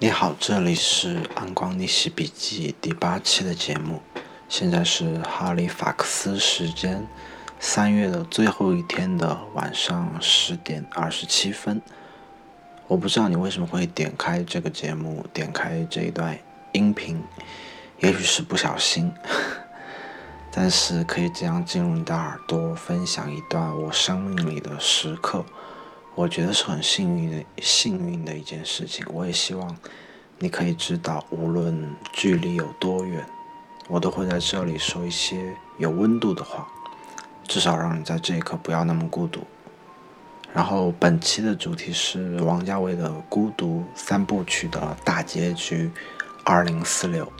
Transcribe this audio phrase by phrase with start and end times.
[0.00, 4.00] 你好，这里是《暗光逆袭笔记》第八期的节目。
[4.48, 7.04] 现在是哈利法克斯时间
[7.58, 11.82] 三月的最后一天的晚上十点二十七分。
[12.86, 16.38] 我不知道你为什么会点开这个节目，点开这一段
[16.70, 17.20] 音频，
[17.98, 19.12] 也许是不小心，
[20.52, 25.44] 但是可以这样进入你的耳朵，分享一段我生命里的时刻。
[26.14, 29.06] 我觉得是很幸运的，幸运的一件事情。
[29.12, 29.76] 我也希望
[30.38, 33.24] 你可以知道，无论距离有多远，
[33.86, 36.66] 我都会在这里说一些有温度的话，
[37.46, 39.40] 至少让你在这一刻不要那么孤独。
[40.52, 45.88] 然后本期的主题是王家卫的《孤独三部曲》的大结局
[46.44, 47.30] 二零四六。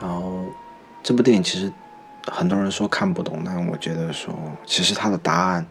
[0.00, 0.44] 然后
[1.02, 1.72] 这部电影其实
[2.30, 4.32] 很多人说看不懂，但我觉得说
[4.64, 5.66] 其实它的答案。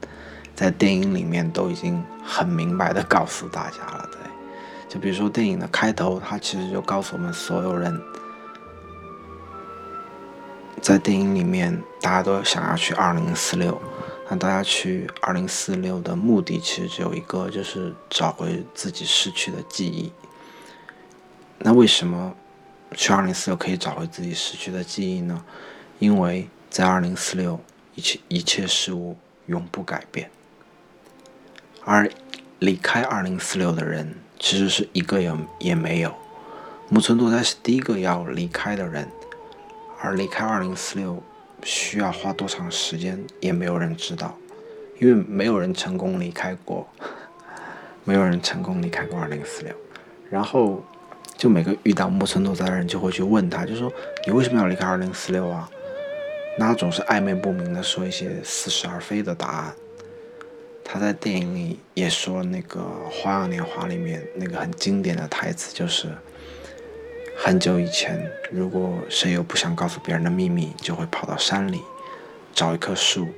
[0.56, 4.20] 在电影里面都已经很明白的告诉大家了，对，
[4.88, 8.00] 就比如说电影的开头，它其实就告诉我们所有人，
[10.82, 13.82] 在电影里面大家都想要去二零四六，
[14.30, 20.12] 那大家去二零四六的目的其实只有一个，就是找回自己失去的记忆。
[21.58, 22.36] 那为什么
[22.96, 25.44] 去二零四六可以找回自己失去的记忆呢？
[25.98, 27.60] 因为在二零四六，
[27.96, 30.30] 一切一切事物永不改变。
[31.86, 32.10] 而
[32.60, 36.14] 离开二零四六的人，其实是一个也也没有。
[36.90, 39.08] 木村拓哉是第一个要离开的人，
[40.02, 41.22] 而离开二零四六
[41.64, 44.38] 需要花多长时间，也没有人知道，
[45.00, 46.88] 因为没有人成功离开过，
[48.06, 49.74] 没有人成功离开过二零四六。
[50.30, 50.84] 然后，
[51.38, 53.92] 就每个遇到木村拓哉的人就会去问他，就说
[54.26, 55.70] 你为什么要离开二零四六啊？
[56.58, 59.74] 那他总是暧昧不明的说一些似是而非的答案。
[60.84, 66.10] 他在电影里也说，那个《花样年华》里面那个很经典的台词就是：
[67.38, 71.82] 很久以前，如果谁有不想告诉别人的秘密，就会跑到山里，
[72.54, 73.30] 找一棵树，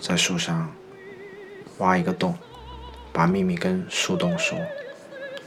[0.00, 0.74] 在树上
[1.78, 2.34] 挖一个洞，
[3.12, 4.58] 把秘密跟树洞说，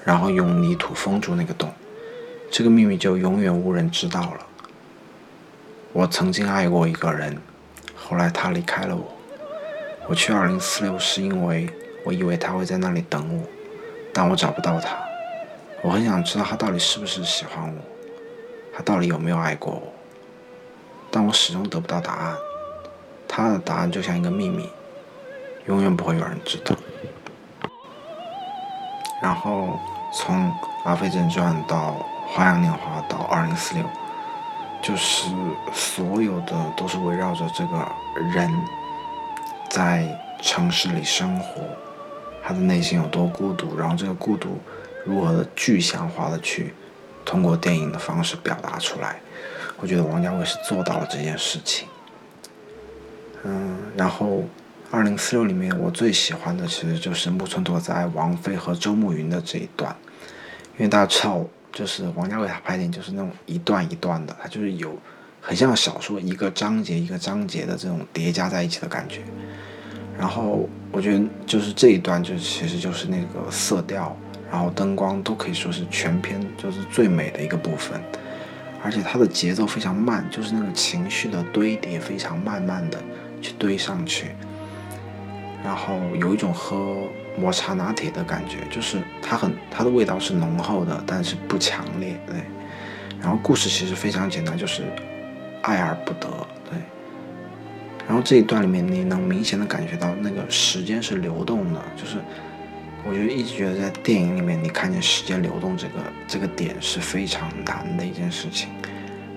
[0.06, 1.74] 然后用泥土封住那个洞，
[2.50, 4.48] 这个秘密就永远无人知道了。
[5.92, 7.38] 我曾经爱过一个人，
[7.96, 9.19] 后来他离开了我。
[10.10, 11.70] 我去二零四六是因为
[12.04, 13.48] 我以为他会在那里等我，
[14.12, 14.98] 但我找不到他。
[15.84, 17.80] 我很想知道他到底是不是喜欢我，
[18.76, 19.94] 他到底有没有爱过我，
[21.12, 22.36] 但我始终得不到答案。
[23.28, 24.68] 他的答案就像一个秘密，
[25.68, 26.76] 永远不会有人知道。
[29.22, 29.80] 然后
[30.12, 30.50] 从
[30.86, 31.96] 《阿飞正传》到
[32.34, 33.86] 《花样年华》到二零四六，
[34.82, 35.30] 就是
[35.72, 37.88] 所有的都是围绕着这个
[38.34, 38.52] 人。
[39.70, 41.62] 在城市里生活，
[42.44, 44.58] 他的内心有多孤独，然后这个孤独
[45.06, 46.74] 如何具象化的去
[47.24, 49.22] 通过电影的方式表达出来，
[49.78, 51.88] 我觉得王家卫是做到了这件事情。
[53.44, 54.28] 嗯，然后
[54.90, 59.96] 《二零四六》里面我最喜欢的其实就是木村拓哉、王菲和周慕云的这一段，
[60.78, 64.98] 因为大家知道，就是王家卫他拍电影就是那种一段一段的，他就是有。
[65.42, 69.22] 很像小说一个章节一个章节的这种叠加在一起的感觉，
[70.18, 74.16] 然后我觉得就是这一段就其实就是那个色调，
[74.52, 78.00] 然后灯光都可以说是全片就是最美的一个部分，
[78.84, 83.00] 而且它的节奏非常慢，就是那个情绪的堆叠非常慢慢的
[83.42, 84.36] 去堆上去，
[85.64, 86.98] 然后有一种喝
[87.38, 92.36] 抹茶拿铁的感觉，就是它很它的味道是浓厚的，但是不强烈，对，
[93.22, 94.84] 然后故事其实非常简单，就是。
[95.62, 96.28] 爱而不得，
[96.70, 96.80] 对。
[98.08, 102.18] 然后这一段里面，你能明显的感觉到那个时间是流动的，就是
[103.08, 105.94] 我觉得一直觉得在电影里面，你看见时间流动这个
[106.28, 108.70] 这个点是非常难的一件事情。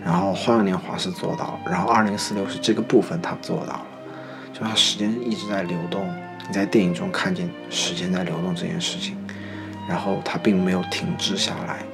[0.05, 3.87] 然后《花样年华》是做到了，然后《二零四六》是这个部分他做到了，
[4.53, 6.13] 就他时间一直在流动，
[6.49, 9.17] 你在电影中看见时间在流动这件事情，
[9.89, 11.85] 然后它并没有停滞下来，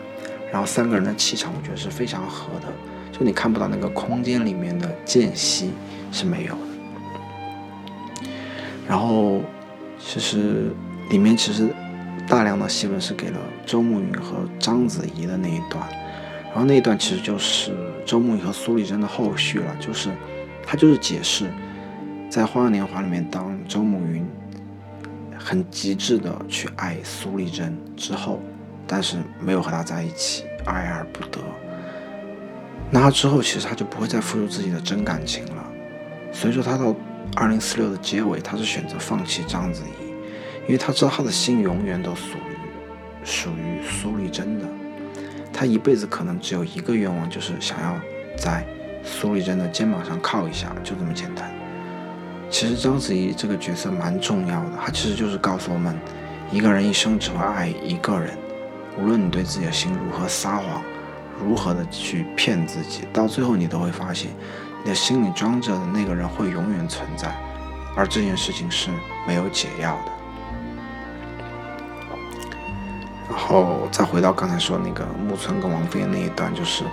[0.50, 2.68] 然后三个人的气场，我觉得是非常合的。
[3.18, 5.72] 就你看不到那个空间里面的间隙
[6.12, 8.30] 是没有的，
[8.86, 9.40] 然后
[9.98, 10.70] 其实
[11.10, 11.68] 里面其实
[12.28, 15.82] 大量的戏份是给了周慕云和章子怡的那一段，
[16.46, 17.72] 然后那一段其实就是
[18.06, 20.10] 周慕云和苏丽珍的后续了，就是
[20.64, 21.50] 他就是解释
[22.30, 24.24] 在《花样年华》里面，当周慕云
[25.36, 28.40] 很极致的去爱苏丽珍之后，
[28.86, 31.40] 但是没有和她在一起，爱而不得。
[32.90, 35.64] 那之后，其实他就不会再付出自己的真感情了。
[36.32, 36.94] 所以说，他到
[37.36, 40.08] 二零四六的结尾，他是选择放弃章子怡，
[40.66, 44.64] 因为他知道他的心永远都属于属于苏丽珍的。
[45.52, 47.94] 他一辈子可能只有一个愿望，就是想要
[48.36, 48.64] 在
[49.02, 51.50] 苏丽珍的肩膀上靠一下，就这么简单。
[52.48, 55.94] 其实章子怡这个角色蛮重要的，她其实就是告诉我们，
[56.50, 58.38] 一个人一生只会爱一个人，
[58.98, 60.82] 无论你对自己的心如何撒谎，
[61.40, 64.30] 如何的去骗自己，到最后你都会发现，
[64.82, 67.34] 你的心里装着的那个人会永远存在，
[67.96, 68.90] 而这件事情是
[69.26, 70.12] 没有解药的。
[73.28, 76.84] 然后再回到刚才说那个木村跟王菲的那一段，就是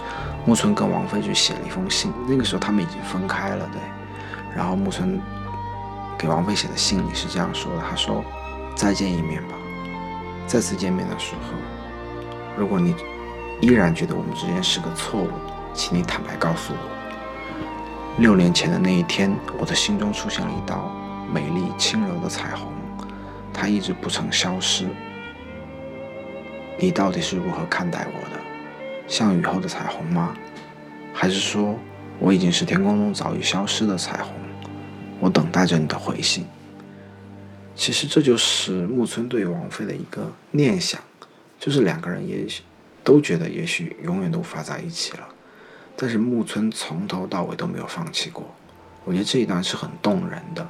[0.46, 3.82] 木村跟王菲去写了一封信，那个时候他们已经分开了，对，
[4.56, 5.20] 然后木村。
[6.18, 8.24] 给王菲写的信里是这样说的：“他说，
[8.74, 9.56] 再见一面吧。
[10.48, 11.58] 再次见面的时候，
[12.58, 12.96] 如果你
[13.62, 15.30] 依然觉得我们之间是个错误，
[15.74, 16.80] 请你坦白告诉我。
[18.20, 20.92] 六年前的那一天，我的心中出现了一道
[21.34, 22.72] 美丽轻柔的彩虹，
[23.54, 24.88] 它一直不曾消失。
[26.80, 28.42] 你到底是如何看待我的？
[29.08, 30.36] 像雨后的彩虹吗？
[31.14, 31.76] 还是说
[32.20, 34.34] 我已经是天空中早已消失的彩虹？”
[35.20, 36.46] 我等待着你的回信。
[37.74, 41.00] 其实这就是木村对王菲的一个念想，
[41.60, 42.46] 就是两个人也
[43.06, 45.26] 都觉得也许永远都无法在一起了，
[45.96, 48.44] 但是木村从头到尾都没有放弃过。
[49.06, 50.68] 我觉得这一段是很动人的，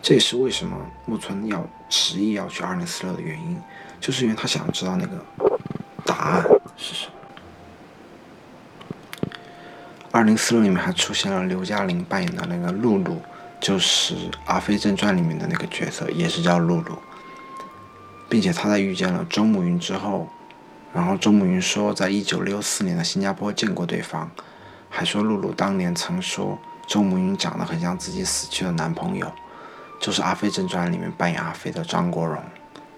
[0.00, 0.74] 这也是为什么
[1.04, 3.60] 木村要执意要去二零四六的原因，
[4.00, 5.22] 就是因为他想知道那个
[6.06, 6.42] 答案
[6.78, 7.12] 是什么。
[10.10, 13.20] 二零四六里面还出现了刘嘉玲扮演的那个露露。
[13.60, 16.98] 就是《阿飞正传》里面的那个角色，也是叫露露，
[18.28, 20.28] 并且他在遇见了周慕云之后，
[20.94, 24.30] 然后周慕云说，在一九六四年的新加坡见过对方，
[24.88, 26.56] 还说露露当年曾说
[26.86, 29.30] 周慕云长得很像自己死去的男朋友，
[30.00, 32.40] 就是《阿飞正传》里面扮演阿飞的张国荣。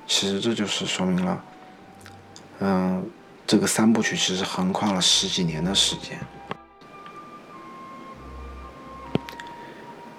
[0.06, 1.44] 其实这就是说明了，
[2.60, 3.02] 嗯，
[3.46, 6.18] 这个三部曲其实横跨了十几年的时间。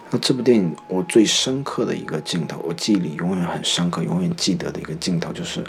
[0.09, 5.63] 那这部电影我最深刻的一个镜头，我记忆里永远很深刻、永远记得的一个镜头，就是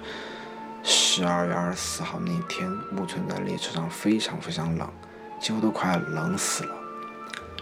[0.91, 4.91] 十二月二十四号那天，木村在列车上非常非常冷，
[5.39, 6.75] 几乎都快冷死了。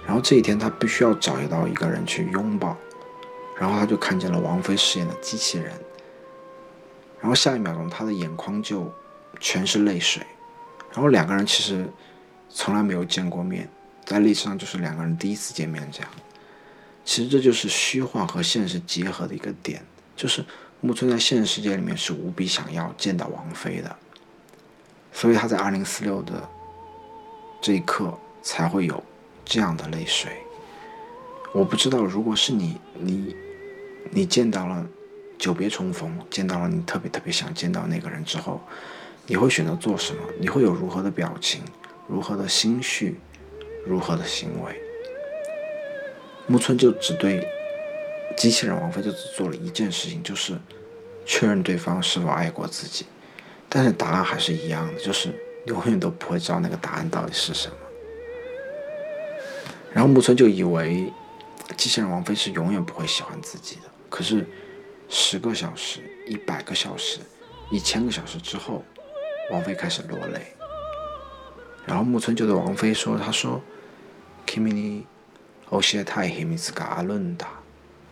[0.07, 2.77] 然后这一天他必须要找一到一个人去拥抱，
[3.59, 5.73] 然后他就看见了王菲饰演的机器人，
[7.19, 8.89] 然后下一秒钟他的眼眶就
[9.41, 10.25] 全是泪水。
[10.93, 11.91] 然后两个人其实
[12.49, 13.69] 从来没有见过面，
[14.05, 16.09] 在列车上就是两个人第一次见面这样。
[17.05, 19.85] 其实这就是虚幻和现实结合的一个点，
[20.15, 20.45] 就是
[20.81, 23.97] 木村在现实世界里面是无比想要见到王菲的，
[25.13, 26.49] 所以他在二零四六的
[27.61, 28.13] 这一刻
[28.43, 29.03] 才会有
[29.45, 30.31] 这样的泪水。
[31.53, 33.35] 我不知道，如果是你，你，
[34.11, 34.87] 你见到了
[35.39, 38.61] 久别重逢，见到了你特别特别想见到那个人之后，
[39.27, 40.21] 你会选择做什么？
[40.39, 41.63] 你会有如何的表情？
[42.07, 43.19] 如何的心绪？
[43.87, 44.81] 如何的行为？
[46.47, 47.49] 木村就只对
[48.38, 50.58] 机器人王菲就只做了一件事情，就是
[51.26, 53.06] 确认对方是否爱过自己，
[53.70, 55.34] 但是答案还是一样的，就是
[55.66, 57.76] 永远都不会知道那个答案到底是什么。
[59.94, 61.12] 然后木村就以为
[61.78, 64.46] 机器人王菲是永远不会喜欢自己的，可是
[65.10, 67.20] 十个小时、一百个小时、
[67.70, 68.84] 一千个小时之后，
[69.52, 70.42] 王菲开始落泪，
[71.86, 73.62] 然后木村就对王菲说：“他说，
[74.48, 75.04] Kimi。”
[75.72, 77.48] 教えたい秘密があるんだ。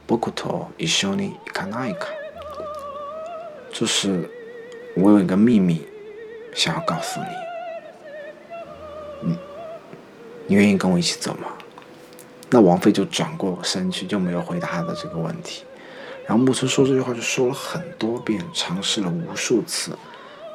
[0.08, 2.08] 僕と一緒に行かないか？
[3.72, 4.30] 就是
[4.96, 5.86] 我有一个秘密
[6.54, 9.38] 想要告诉你，你
[10.48, 11.50] 你愿意跟我一起走吗？
[12.50, 15.64] 那王菲就转过身去，就没有回答他的这个问题。
[16.26, 19.98] 然后木村说这句话就说了很多遍，尝试了无数次，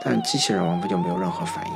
[0.04, 1.72] 但机器人王菲就没有任何反应。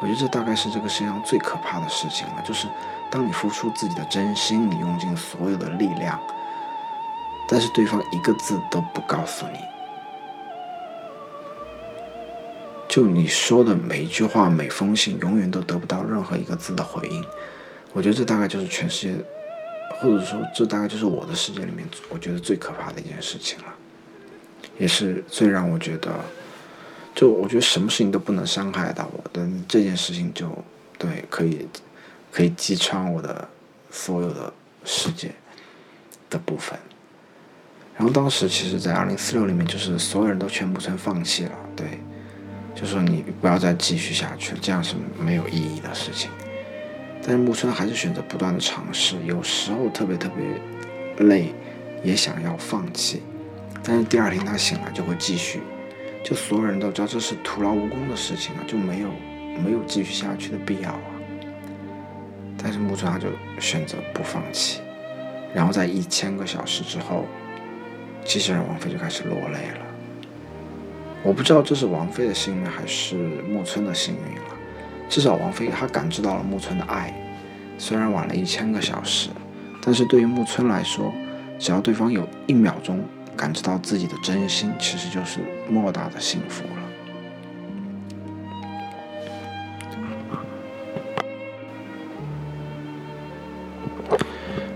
[0.00, 2.66] 我觉得这大概是这个世界上最可怕的事情了，就是。
[3.10, 6.20] 当你付出自己的真心，你用尽所有的力量，
[7.53, 9.59] 但是对方一个字都不告诉你，
[12.89, 17.23] 就你说的每一句话、每封信，永远都得不到任何一个字的回应。
[17.91, 19.23] 我觉得这大概就是全世界，
[19.99, 23.65] 或者说这大概就是我的世界里面，我觉得最可怕的一件事情了，
[24.79, 26.09] 也是最让我觉得，
[27.13, 30.49] 就我觉得什么事情都不能伤害到我的这件事情，就
[30.97, 31.67] 对可以。
[32.31, 33.47] 可以击穿我的
[33.91, 34.51] 所有的
[34.83, 35.31] 世界
[36.31, 36.75] 的部分。
[37.95, 41.85] 然后当时其实，在二零四六里面，就是所有人都全部成放弃了，对，
[42.73, 46.29] 就说你不要再继续下去了，这样是没有意义的事情。
[47.21, 51.53] 但是木村还是选择不断的尝试，有时候特别特别累，
[52.03, 53.21] 也想要放弃，
[53.83, 55.61] 但是第二天他醒来就会继续。
[56.23, 59.09] 就所有人都知道这是徒劳无功的事情了，就没有
[59.63, 61.01] 没有继续下去的必要啊。
[62.57, 63.27] 但是木村他就
[63.59, 64.79] 选择不放弃，
[65.53, 67.25] 然后在一千个小时之后，
[68.25, 69.85] 机器人王菲就开始落泪了。
[71.21, 73.15] 我不知道这是王菲的幸运还是
[73.47, 74.49] 木村的幸运了。
[75.09, 77.13] 至少王菲她感知到了木村的爱，
[77.77, 79.29] 虽然晚了一千个小时，
[79.81, 81.13] 但是对于木村来说，
[81.59, 83.03] 只要对方有一秒钟
[83.37, 85.39] 感知到自己的真心，其实就是
[85.69, 86.69] 莫大的幸福了。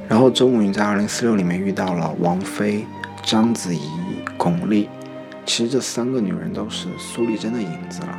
[0.07, 2.85] 然后周慕云在二零四六里面遇到了王菲、
[3.27, 3.81] 章子怡、
[4.37, 4.87] 巩俐。
[5.45, 8.17] 其实这三个女人都是苏丽珍的影子了，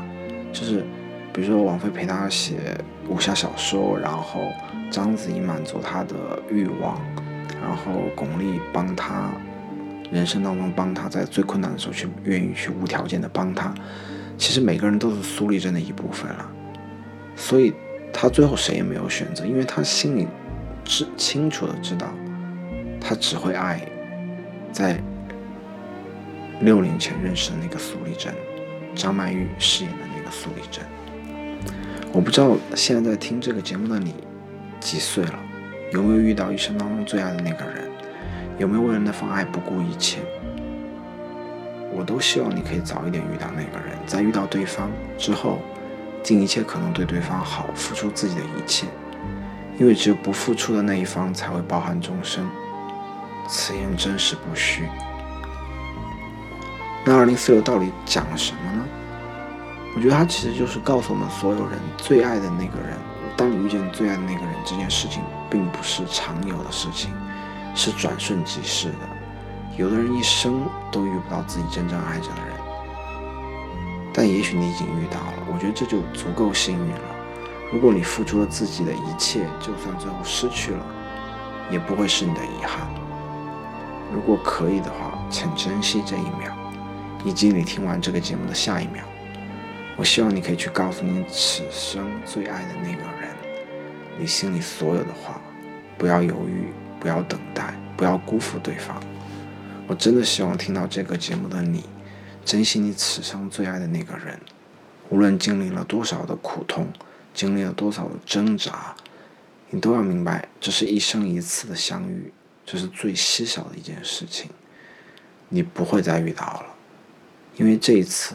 [0.52, 0.84] 就是
[1.32, 4.52] 比如说王菲陪她写武侠小说，然后
[4.90, 6.14] 章子怡满足她的
[6.50, 7.00] 欲望，
[7.58, 9.30] 然后巩俐帮她
[10.12, 13.72] 人生当中帮她在最困难的时候去愿意去无条件的帮她，
[14.36, 16.46] 其实每个人都是苏丽珍的一部分了，
[17.34, 17.72] 所以
[18.12, 20.28] 她最后谁也没有选择，因为她心里
[20.84, 22.12] 知清楚的知道，
[23.00, 23.80] 她只会爱
[24.72, 25.00] 在。
[26.60, 28.34] 六年前认识的那个苏丽珍，
[28.92, 30.84] 张曼玉饰演的那个苏丽珍。
[32.12, 34.12] 我不知道现在在听这个节目的你
[34.80, 35.38] 几岁了，
[35.92, 37.88] 有没有遇到一生当中最爱的那个人？
[38.58, 40.18] 有没有为了那份爱不顾一切？
[41.94, 45.60] 我都希望你可以早一点遇到那个人，在遇到对方之后，
[46.24, 48.88] 尽一切可能对对方好，付出自己的一切。
[49.78, 52.44] 因为只有不付出的那一方才会抱憾终生。
[53.48, 54.86] 此言真实不虚。
[57.04, 58.84] 那二零四六到底讲了什么呢？
[59.96, 62.96] 我觉得它其实就是告诉我们所有人，最爱的那个人，
[63.36, 67.10] 当你遇见最爱的那个人，这件事情并不是常有的事情，
[67.74, 68.98] 是转瞬即逝的。
[69.78, 72.54] 有的人一生都遇不到自己真正爱着的人，
[74.12, 77.00] 但也许你已经遇到了，我觉得这就足够幸运了。
[77.72, 80.84] 如果你付出了自己的一切，就算最后失去了，
[81.70, 82.86] 也不会是你的遗憾。
[84.12, 86.56] 如果可以的话，请珍惜这一秒。
[87.24, 89.02] 以及你听完这个节目的下一秒，
[89.96, 93.28] 我希望你可以去告诉你此生最爱的那个人，
[94.16, 95.40] 你心里所有的话，
[95.98, 96.68] 不要犹豫，
[97.00, 99.02] 不要等待，不要辜负对方。
[99.88, 101.84] 我真的希望听到这个节目的你，
[102.44, 104.38] 珍惜你此生最爱的那个人，
[105.08, 106.86] 无论经历了多少的苦痛，
[107.34, 108.94] 经历了多少的挣扎，
[109.70, 112.32] 你都要明白，这是一生一次的相遇，
[112.70, 114.50] 这是最稀少的一件事情，
[115.48, 116.74] 你不会再遇到了。
[117.56, 118.34] 因为这一次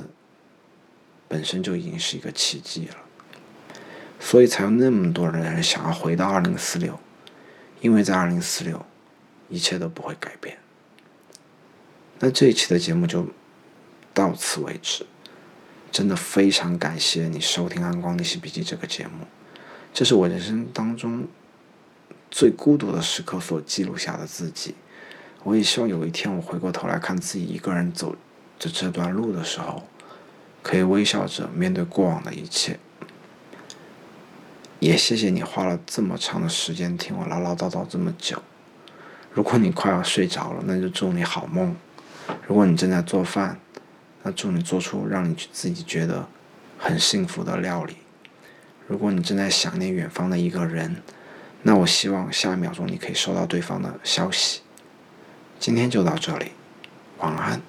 [1.27, 2.95] 本身就已经是一个奇迹了，
[4.19, 6.99] 所以才有那么多人想要回到二零四六，
[7.79, 8.83] 因为在二零四六，
[9.49, 10.57] 一切都不会改变。
[12.17, 13.27] 那这一期的节目就
[14.15, 15.05] 到此为止，
[15.91, 19.27] 真的非常感谢你收听《安光逆袭笔记》这个节目，
[19.93, 21.27] 这是我人生当中
[22.33, 24.73] 最孤独的时刻所记录下的自己。
[25.43, 28.15] 我也希望有一天我回过头来看自己一个人走。
[28.57, 29.83] 着这段路的时候，
[30.61, 32.79] 可以微笑着面对过往的一切。
[34.79, 38.41] 也谢谢你花了这么长的时间听我唠唠叨叨这么久。
[39.33, 41.75] 如果你快要睡着了，那就祝你好梦。
[42.47, 43.59] 如果你正在做饭，
[44.23, 46.27] 那祝你做出让你自己觉得
[46.79, 47.97] 很幸福的料理。
[48.87, 51.01] 如果你正在想念远方的一个人，
[51.63, 54.61] 那我希望下一秒钟你可以收到对方的消息。
[55.59, 56.51] 今天就到这里，
[57.19, 57.61] 晚安。